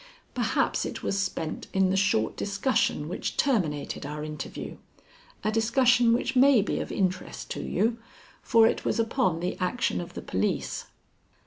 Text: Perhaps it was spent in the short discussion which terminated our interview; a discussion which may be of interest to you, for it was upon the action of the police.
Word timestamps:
Perhaps 0.33 0.83
it 0.83 1.03
was 1.03 1.19
spent 1.21 1.67
in 1.73 1.91
the 1.91 1.95
short 1.95 2.35
discussion 2.35 3.07
which 3.07 3.37
terminated 3.37 4.03
our 4.03 4.23
interview; 4.23 4.77
a 5.43 5.51
discussion 5.51 6.11
which 6.11 6.35
may 6.35 6.63
be 6.63 6.79
of 6.79 6.91
interest 6.91 7.51
to 7.51 7.61
you, 7.61 7.99
for 8.41 8.65
it 8.65 8.83
was 8.83 8.99
upon 8.99 9.41
the 9.41 9.55
action 9.59 10.01
of 10.01 10.15
the 10.15 10.23
police. 10.23 10.85